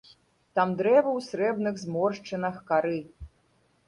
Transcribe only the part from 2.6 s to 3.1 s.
кары.